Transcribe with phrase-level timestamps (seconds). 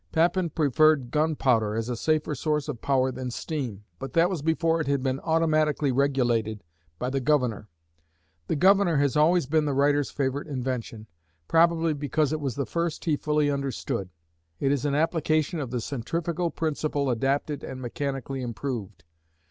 [0.11, 4.81] Papin preferred gunpowder as a safer source of power than steam, but that was before
[4.81, 6.63] it had been automatically regulated
[6.97, 7.69] by the "Governor."
[8.47, 11.05] The governor has always been the writer's favorite invention,
[11.47, 14.09] probably because it was the first he fully understood.
[14.59, 19.03] It is an application of the centrifugal principle adapted and mechanically improved.